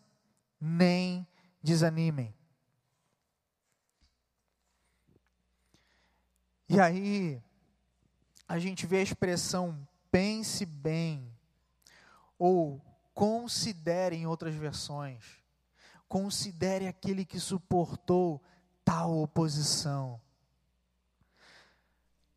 [0.61, 1.27] nem
[1.67, 2.33] desanimem.
[6.69, 7.43] E aí,
[8.49, 11.31] a gente vê a expressão pense bem,
[12.39, 12.81] ou
[13.13, 15.25] considere em outras versões,
[16.09, 18.41] considere aquele que suportou
[18.85, 20.21] tal oposição.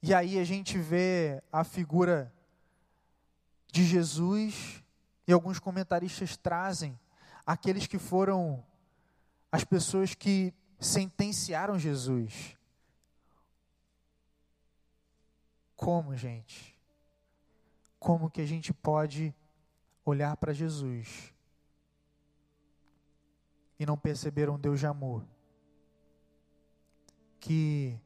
[0.02, 2.34] E aí a gente vê a figura
[3.72, 4.84] de Jesus,
[5.28, 7.00] e alguns comentaristas trazem
[7.46, 8.66] aqueles que foram
[9.52, 12.58] as pessoas que sentenciaram Jesus.
[15.76, 16.78] Como, gente?
[18.00, 19.34] Como que a gente pode
[20.06, 21.34] olhar para Jesus
[23.80, 25.26] e não perceber um Deus de amor?
[27.40, 28.00] Que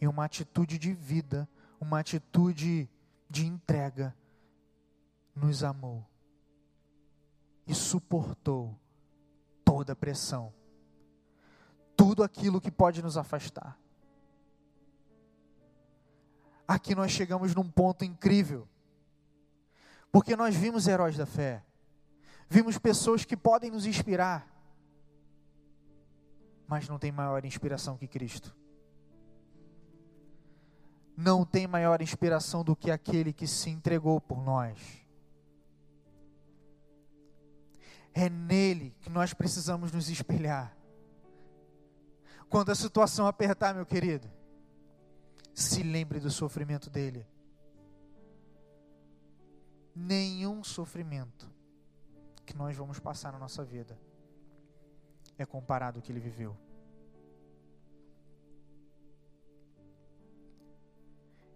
[0.00, 1.48] em uma atitude de vida,
[1.80, 2.88] uma atitude
[3.28, 4.14] de entrega,
[5.34, 6.06] nos amou
[7.66, 8.78] e suportou
[9.64, 10.52] toda a pressão,
[11.96, 13.78] tudo aquilo que pode nos afastar
[16.66, 18.66] aqui nós chegamos num ponto incrível.
[20.10, 21.62] Porque nós vimos heróis da fé,
[22.48, 24.48] vimos pessoas que podem nos inspirar,
[26.66, 28.56] mas não tem maior inspiração que Cristo.
[31.16, 34.78] Não tem maior inspiração do que aquele que se entregou por nós.
[38.12, 40.75] É nele que nós precisamos nos espelhar.
[42.48, 44.30] Quando a situação apertar, meu querido,
[45.54, 47.26] se lembre do sofrimento dele.
[49.94, 51.50] Nenhum sofrimento
[52.44, 53.98] que nós vamos passar na nossa vida
[55.38, 56.56] é comparado ao que ele viveu.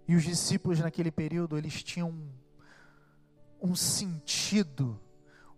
[0.08, 2.32] E os discípulos naquele período, eles tinham um,
[3.60, 4.98] um sentido,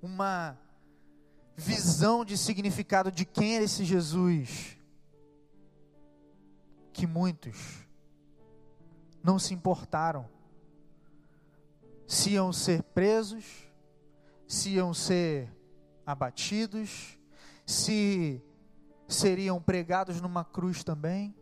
[0.02, 0.58] uma
[1.56, 4.76] visão de significado de quem era esse Jesus,
[7.02, 7.84] que muitos
[9.24, 10.28] não se importaram
[12.06, 13.44] se iam ser presos,
[14.46, 15.52] se iam ser
[16.06, 17.18] abatidos,
[17.66, 18.40] se
[19.08, 21.34] seriam pregados numa cruz também.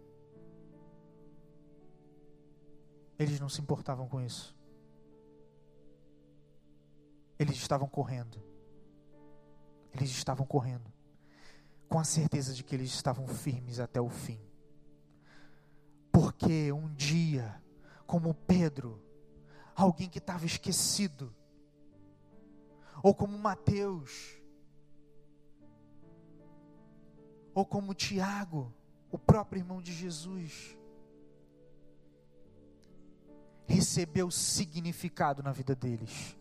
[3.19, 4.57] Eles não se importavam com isso.
[7.39, 8.43] Eles estavam correndo.
[9.93, 10.91] Eles estavam correndo.
[11.87, 14.41] Com a certeza de que eles estavam firmes até o fim.
[16.41, 17.63] Porque um dia
[18.07, 18.99] como Pedro,
[19.77, 21.37] alguém que estava esquecido,
[23.03, 24.41] ou como Mateus,
[27.53, 28.73] ou como Tiago,
[29.13, 30.79] o próprio irmão de Jesus,
[33.67, 36.39] recebeu significado na vida deles.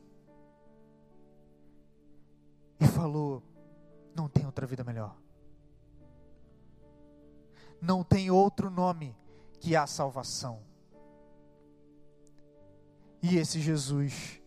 [2.80, 3.44] E falou:
[4.16, 5.14] não tem outra vida melhor,
[7.82, 9.14] não tem outro nome
[9.60, 10.62] que a salvação.
[13.22, 14.42] E esse Jesus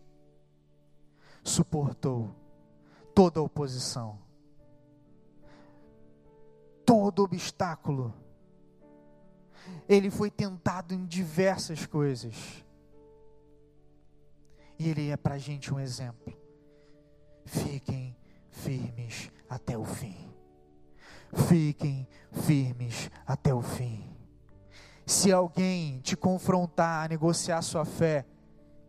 [1.43, 2.33] suportou
[3.13, 4.19] toda a oposição,
[6.85, 8.13] todo obstáculo.
[9.87, 12.63] Ele foi tentado em diversas coisas.
[14.79, 16.33] E ele é para a gente um exemplo.
[17.45, 18.15] Fiquem
[18.49, 20.33] firmes até o fim.
[21.47, 24.12] Fiquem firmes até o fim.
[25.05, 28.25] Se alguém te confrontar negociar sua fé,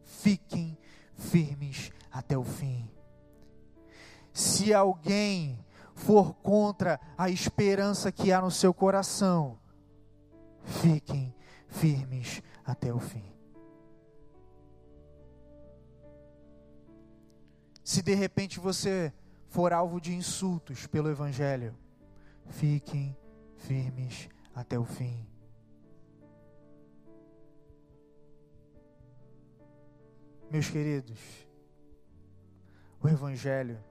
[0.04, 0.78] fiquem
[1.14, 2.88] firmes até o fim.
[4.32, 5.58] Se alguém
[5.94, 9.58] for contra a esperança que há no seu coração,
[10.64, 11.34] fiquem
[11.68, 13.34] firmes até o fim.
[17.82, 19.12] Se de repente você
[19.48, 21.76] for alvo de insultos pelo Evangelho,
[22.48, 23.16] fiquem
[23.56, 25.33] firmes até o fim.
[30.50, 31.18] Meus queridos,
[33.00, 33.82] o Evangelho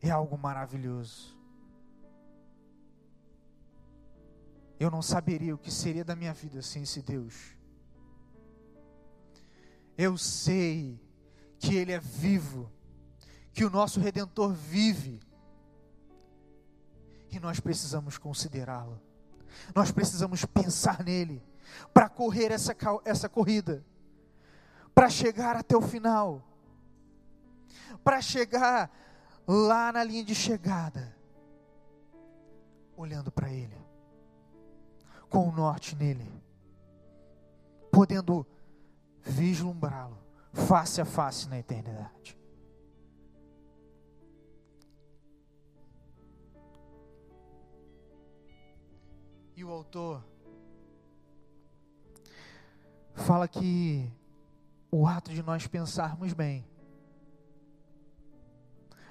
[0.00, 1.36] é algo maravilhoso.
[4.78, 7.56] Eu não saberia o que seria da minha vida sem esse Deus.
[9.96, 11.00] Eu sei
[11.58, 12.68] que Ele é vivo,
[13.52, 15.20] que o nosso Redentor vive,
[17.30, 19.00] e nós precisamos considerá-lo,
[19.74, 21.42] nós precisamos pensar nele,
[21.94, 22.74] para correr essa,
[23.04, 23.84] essa corrida,
[24.94, 26.42] para chegar até o final,
[28.04, 28.90] para chegar
[29.46, 31.16] lá na linha de chegada,
[32.96, 33.76] olhando para Ele,
[35.28, 36.30] com o norte nele,
[37.90, 38.46] podendo
[39.22, 40.18] vislumbrá-lo
[40.52, 42.38] face a face na eternidade.
[49.56, 50.24] E o autor
[53.14, 54.10] fala que
[54.92, 56.64] o ato de nós pensarmos bem,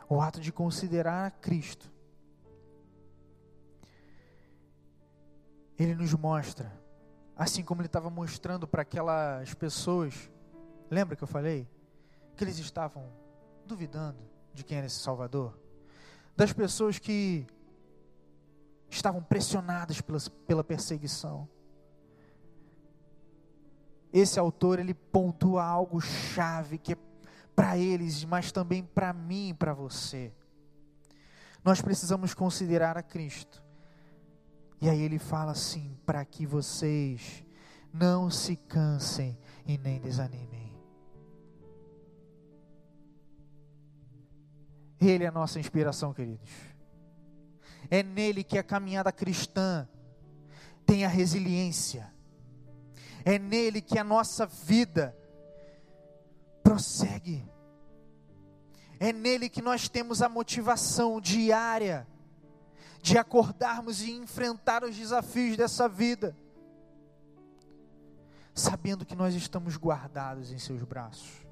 [0.08, 1.92] o ato de considerar a Cristo,
[5.78, 6.80] ele nos mostra
[7.42, 10.30] Assim como ele estava mostrando para aquelas pessoas,
[10.92, 11.68] lembra que eu falei?
[12.36, 13.12] Que eles estavam
[13.66, 14.20] duvidando
[14.54, 15.58] de quem era esse Salvador?
[16.36, 17.48] Das pessoas que
[18.92, 21.50] estavam pressionadas pela, pela perseguição.
[24.14, 26.98] Esse autor ele pontua algo chave que é
[27.56, 30.34] para eles, mas também para mim e para você.
[31.64, 33.64] Nós precisamos considerar a Cristo
[34.82, 37.46] e aí ele fala assim: para que vocês
[37.94, 40.72] não se cansem e nem desanimem.
[45.00, 46.50] Ele é a nossa inspiração, queridos.
[47.90, 49.88] É nele que a caminhada cristã
[50.86, 52.12] tem a resiliência.
[53.24, 55.16] É nele que a nossa vida
[56.64, 57.44] prossegue.
[59.00, 62.08] É nele que nós temos a motivação diária
[63.02, 66.38] de acordarmos e enfrentar os desafios dessa vida,
[68.54, 71.46] sabendo que nós estamos guardados em Seus braços,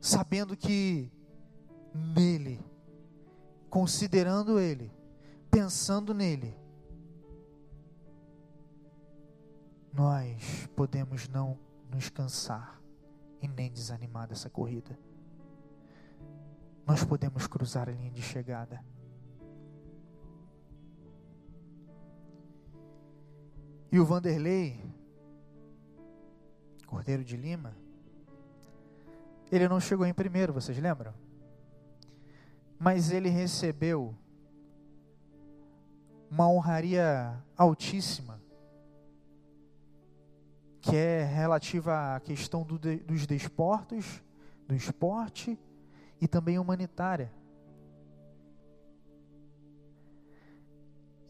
[0.00, 1.10] sabendo que
[1.94, 2.60] nele,
[3.70, 4.90] considerando Ele,
[5.50, 6.56] pensando nele,
[9.92, 11.58] nós podemos não
[11.90, 12.80] nos cansar
[13.40, 14.98] e nem desanimar dessa corrida.
[16.86, 18.82] Nós podemos cruzar a linha de chegada.
[23.90, 24.82] E o Vanderlei,
[26.86, 27.76] Cordeiro de Lima,
[29.50, 31.12] ele não chegou em primeiro, vocês lembram?
[32.78, 34.16] Mas ele recebeu
[36.30, 38.41] uma honraria altíssima,
[40.82, 44.20] que é relativa à questão do dos desportos,
[44.66, 45.56] do esporte
[46.20, 47.32] e também humanitária.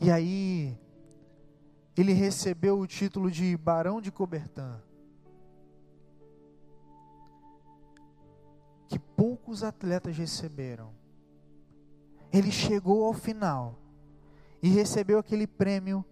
[0.00, 0.76] E aí,
[1.94, 4.82] ele recebeu o título de Barão de Cobertã.
[8.88, 10.94] Que poucos atletas receberam.
[12.32, 13.78] Ele chegou ao final
[14.62, 16.02] e recebeu aquele prêmio.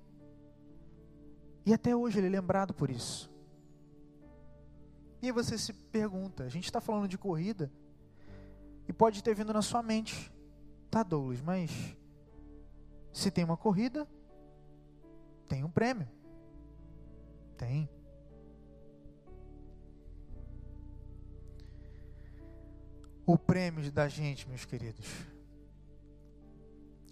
[1.64, 3.29] E até hoje ele é lembrado por isso.
[5.22, 7.70] E aí você se pergunta: a gente está falando de corrida,
[8.88, 10.32] e pode ter vindo na sua mente,
[10.90, 11.70] tá, Douglas, mas
[13.12, 14.06] se tem uma corrida,
[15.48, 16.08] tem um prêmio.
[17.56, 17.88] Tem.
[23.26, 25.06] O prêmio da gente, meus queridos,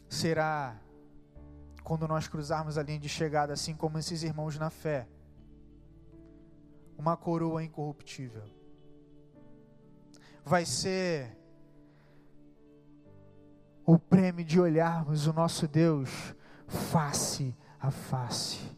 [0.08, 0.80] será
[1.84, 5.06] quando nós cruzarmos a linha de chegada, assim como esses irmãos na fé,
[6.98, 8.42] uma coroa incorruptível.
[10.44, 11.38] Vai ser
[13.86, 16.34] o prêmio de olharmos o nosso Deus
[16.66, 18.76] face a face.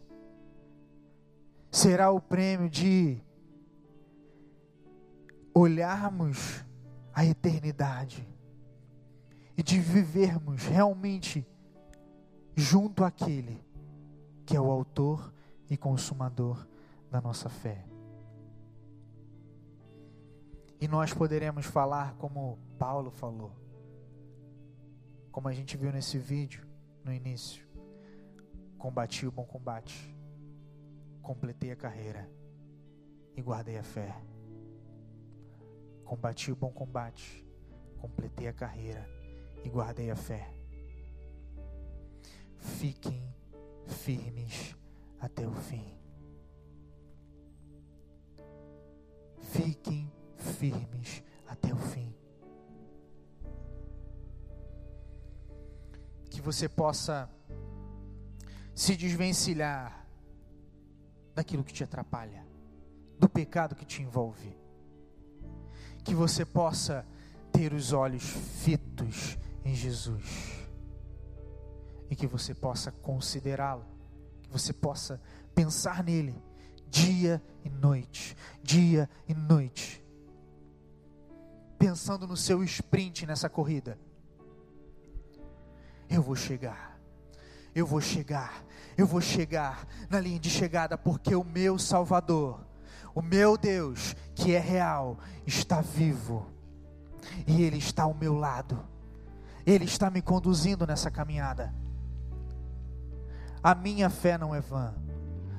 [1.71, 3.21] Será o prêmio de
[5.55, 6.65] olharmos
[7.13, 8.29] a eternidade
[9.57, 11.47] e de vivermos realmente
[12.55, 13.65] junto àquele
[14.45, 15.33] que é o autor
[15.69, 16.67] e consumador
[17.11, 17.90] da nossa fé.
[20.81, 23.53] E nós poderemos falar como Paulo falou,
[25.31, 26.67] como a gente viu nesse vídeo
[27.05, 27.69] no início.
[28.79, 30.17] Combati o bom combate,
[31.21, 32.31] completei a carreira
[33.37, 34.17] e guardei a fé.
[36.03, 37.47] Combati o bom combate,
[37.99, 39.07] completei a carreira
[39.63, 40.51] e guardei a fé.
[42.57, 43.23] Fiquem
[43.87, 44.75] firmes
[45.21, 46.00] até o fim.
[50.61, 52.15] Firmes até o fim.
[56.29, 57.29] Que você possa
[58.75, 60.07] se desvencilhar
[61.35, 62.47] daquilo que te atrapalha,
[63.19, 64.55] do pecado que te envolve.
[66.05, 67.07] Que você possa
[67.51, 70.69] ter os olhos fitos em Jesus
[72.11, 73.87] e que você possa considerá-lo,
[74.43, 75.21] que você possa
[75.55, 76.35] pensar nele
[76.91, 80.05] dia e noite, dia e noite,
[81.81, 83.99] pensando no seu sprint nessa corrida.
[86.11, 87.01] Eu vou chegar,
[87.75, 88.63] eu vou chegar,
[88.99, 92.61] eu vou chegar na linha de chegada, porque o meu Salvador,
[93.15, 96.47] o meu Deus, que é real, está vivo
[97.47, 98.79] e Ele está ao meu lado,
[99.65, 101.75] Ele está me conduzindo nessa caminhada.
[103.63, 104.95] A minha fé não é vã.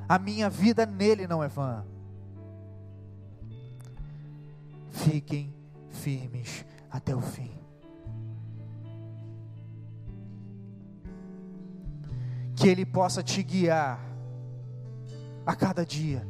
[0.08, 1.84] A minha vida nele não é vã.
[4.92, 5.61] Fiquem
[5.92, 7.52] firmes até o fim.
[12.56, 14.00] Que Ele possa te guiar
[15.46, 16.26] a cada dia.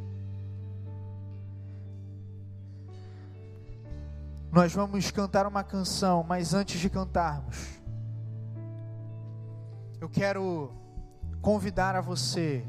[4.50, 7.80] Nós vamos cantar uma canção, mas antes de cantarmos,
[9.98, 10.70] eu quero
[11.40, 12.62] convidar a você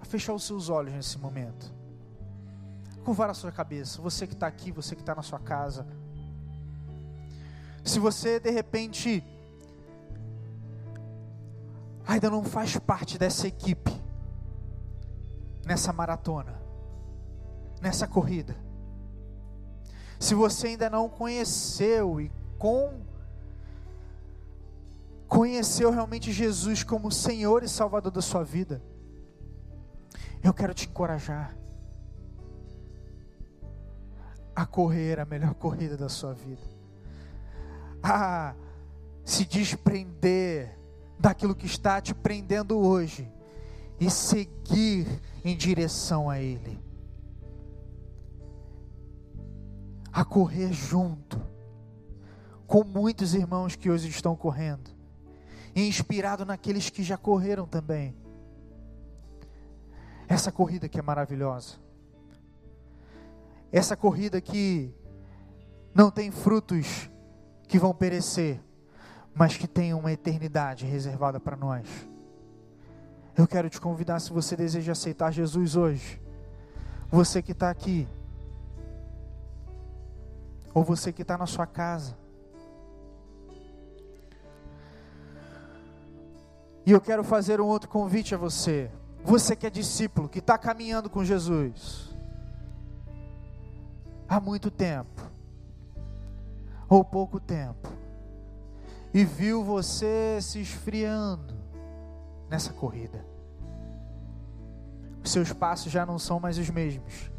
[0.00, 1.72] a fechar os seus olhos nesse momento.
[3.04, 5.86] Curvar a sua cabeça, você que está aqui, você que está na sua casa.
[7.88, 9.24] Se você de repente
[12.06, 13.90] ainda não faz parte dessa equipe,
[15.64, 16.60] nessa maratona,
[17.80, 18.54] nessa corrida,
[20.20, 23.00] se você ainda não conheceu e com
[25.26, 28.82] conheceu realmente Jesus como Senhor e Salvador da sua vida,
[30.44, 31.56] eu quero te encorajar
[34.54, 36.77] a correr a melhor corrida da sua vida,
[38.02, 38.54] a
[39.24, 40.78] se desprender
[41.18, 43.30] daquilo que está te prendendo hoje
[44.00, 45.06] e seguir
[45.44, 46.80] em direção a Ele,
[50.12, 51.40] a correr junto
[52.66, 54.90] com muitos irmãos que hoje estão correndo
[55.74, 58.14] e inspirado naqueles que já correram também.
[60.28, 61.76] Essa corrida que é maravilhosa.
[63.72, 64.94] Essa corrida que
[65.94, 67.10] não tem frutos
[67.68, 68.60] que vão perecer,
[69.34, 71.86] mas que tem uma eternidade reservada para nós.
[73.36, 76.20] Eu quero te convidar, se você deseja aceitar Jesus hoje,
[77.08, 78.08] você que está aqui,
[80.74, 82.16] ou você que está na sua casa,
[86.88, 88.90] E eu quero fazer um outro convite a você.
[89.22, 92.16] Você que é discípulo, que está caminhando com Jesus
[94.26, 95.20] há muito tempo,
[96.88, 97.88] ou pouco tempo,
[99.12, 101.54] e viu você se esfriando
[102.48, 103.24] nessa corrida.
[105.22, 107.30] Os seus passos já não são mais os mesmos,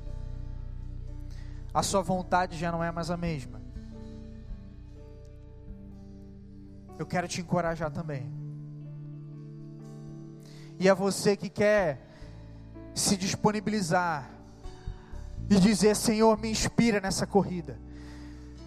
[1.73, 3.59] a sua vontade já não é mais a mesma.
[6.97, 8.39] Eu quero te encorajar também
[10.79, 11.99] e a você que quer
[12.95, 14.31] se disponibilizar
[15.49, 17.77] e dizer: Senhor, me inspira nessa corrida.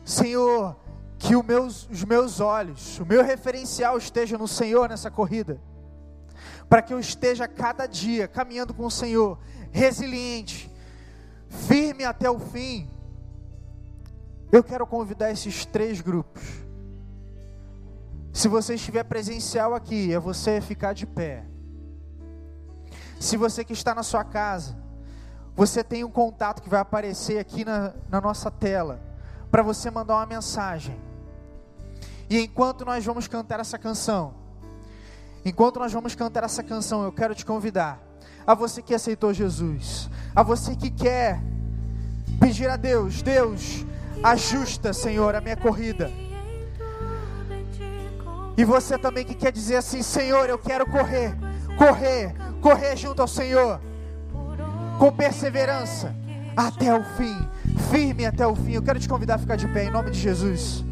[0.04, 0.76] Senhor,
[1.18, 5.60] que meus, os meus olhos, o meu referencial esteja no Senhor nessa corrida.
[6.68, 9.38] Para que eu esteja cada dia caminhando com o Senhor,
[9.70, 10.70] resiliente,
[11.48, 12.90] firme até o fim.
[14.50, 16.42] Eu quero convidar esses três grupos.
[18.32, 21.44] Se você estiver presencial aqui, é você ficar de pé.
[23.20, 24.76] Se você que está na sua casa,
[25.54, 29.00] você tem um contato que vai aparecer aqui na, na nossa tela,
[29.52, 30.98] para você mandar uma mensagem.
[32.30, 34.32] E enquanto nós vamos cantar essa canção,
[35.44, 38.00] enquanto nós vamos cantar essa canção, eu quero te convidar,
[38.46, 41.38] a você que aceitou Jesus, a você que quer
[42.40, 43.84] pedir a Deus, Deus,
[44.24, 46.10] ajusta, Senhor, a minha corrida.
[48.56, 51.36] E você também que quer dizer assim, Senhor, eu quero correr,
[51.76, 53.78] correr, correr junto ao Senhor,
[54.98, 56.14] com perseverança,
[56.56, 57.36] até o fim,
[57.90, 58.72] firme até o fim.
[58.72, 60.84] Eu quero te convidar a ficar de pé em nome de Jesus.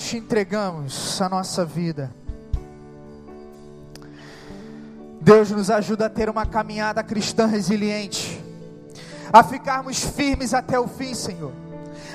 [0.00, 2.10] Nós te entregamos a nossa vida.
[5.20, 8.42] Deus nos ajuda a ter uma caminhada cristã resiliente,
[9.30, 11.52] a ficarmos firmes até o fim, Senhor,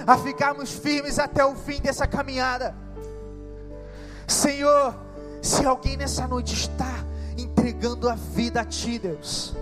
[0.07, 2.75] a ficarmos firmes até o fim dessa caminhada.
[4.27, 4.95] Senhor,
[5.39, 7.05] se alguém nessa noite está
[7.37, 9.55] entregando a vida a Ti, Deus,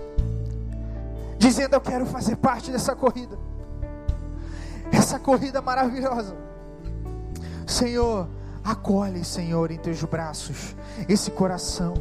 [1.36, 3.38] dizendo: Eu quero fazer parte dessa corrida,
[4.90, 6.43] essa corrida maravilhosa.
[7.66, 8.28] Senhor,
[8.62, 10.74] acolhe, Senhor, em Teus braços
[11.08, 11.94] esse coração.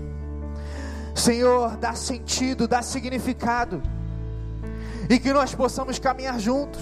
[1.16, 3.82] Senhor, dá sentido, dá significado,
[5.10, 6.82] e que nós possamos caminhar juntos.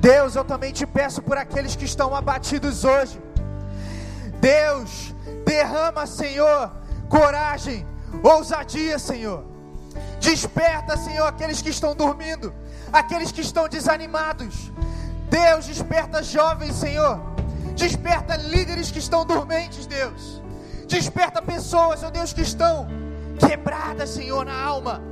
[0.00, 3.20] Deus, eu também te peço por aqueles que estão abatidos hoje.
[4.40, 6.70] Deus, derrama, Senhor,
[7.08, 7.86] coragem,
[8.22, 9.44] ousadia, Senhor.
[10.20, 12.52] Desperta, Senhor, aqueles que estão dormindo,
[12.92, 14.70] aqueles que estão desanimados.
[15.28, 17.35] Deus, desperta jovens, Senhor.
[17.76, 20.42] Desperta líderes que estão dormentes, Deus.
[20.88, 22.88] Desperta pessoas, ó Deus, que estão
[23.38, 25.02] quebradas, Senhor, na alma.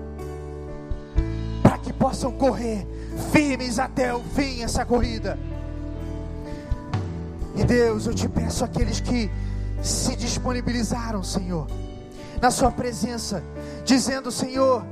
[1.62, 2.87] Para que possam correr
[3.33, 5.39] firmes até o fim essa corrida.
[7.55, 9.31] E Deus, eu te peço aqueles que
[9.83, 11.67] se disponibilizaram, Senhor,
[12.41, 13.45] na Sua presença,
[13.85, 14.85] dizendo: Senhor,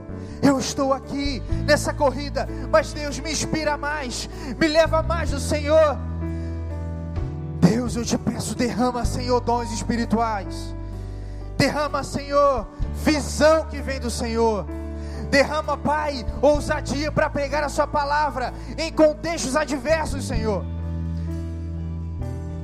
[0.42, 4.28] eu estou aqui nessa corrida, mas Deus me inspira mais,
[4.60, 6.11] me leva mais do Senhor.
[7.62, 10.74] Deus, eu te peço, derrama, Senhor, dons espirituais.
[11.56, 12.66] Derrama, Senhor,
[13.04, 14.66] visão que vem do Senhor.
[15.30, 20.64] Derrama, Pai, ousadia para pregar a Sua palavra em contextos adversos, Senhor.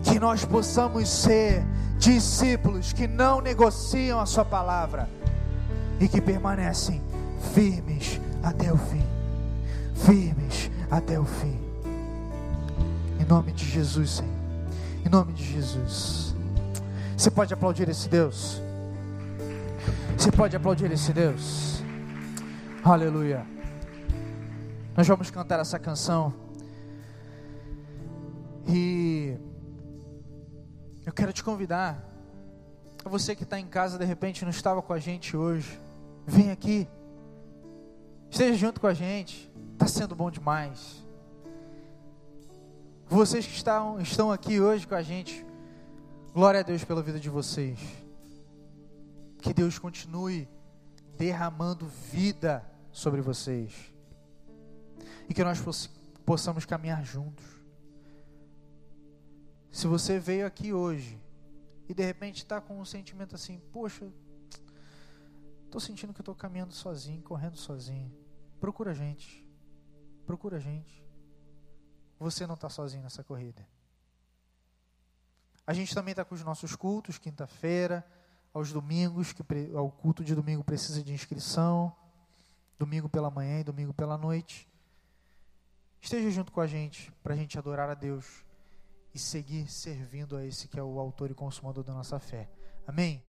[0.02, 1.64] Que nós possamos ser
[1.96, 5.08] discípulos que não negociam a Sua palavra
[6.00, 7.00] e que permanecem
[7.54, 9.06] firmes até o fim.
[9.94, 11.56] Firmes até o fim.
[13.20, 14.37] Em nome de Jesus, Senhor.
[15.08, 16.34] Em nome de Jesus.
[17.16, 18.60] Você pode aplaudir esse Deus?
[20.14, 21.82] Você pode aplaudir esse Deus?
[22.84, 23.46] Aleluia.
[24.94, 26.34] Nós vamos cantar essa canção.
[28.68, 29.34] E
[31.06, 32.06] eu quero te convidar,
[33.02, 35.80] você que está em casa de repente não estava com a gente hoje,
[36.26, 36.86] vem aqui,
[38.28, 41.02] esteja junto com a gente, está sendo bom demais.
[43.10, 45.44] Vocês que estão, estão aqui hoje com a gente,
[46.34, 47.78] glória a Deus pela vida de vocês.
[49.40, 50.46] Que Deus continue
[51.16, 53.72] derramando vida sobre vocês.
[55.26, 55.58] E que nós
[56.26, 57.46] possamos caminhar juntos.
[59.72, 61.18] Se você veio aqui hoje
[61.88, 64.06] e de repente está com um sentimento assim, poxa,
[65.64, 68.12] estou sentindo que estou caminhando sozinho, correndo sozinho,
[68.60, 69.42] procura a gente,
[70.26, 71.07] procura a gente.
[72.18, 73.66] Você não está sozinho nessa corrida.
[75.66, 78.04] A gente também está com os nossos cultos, quinta-feira,
[78.54, 81.94] aos domingos, que o culto de domingo precisa de inscrição,
[82.78, 84.66] domingo pela manhã e domingo pela noite.
[86.00, 88.44] Esteja junto com a gente para a gente adorar a Deus
[89.14, 92.48] e seguir servindo a esse que é o autor e consumador da nossa fé.
[92.86, 93.27] Amém?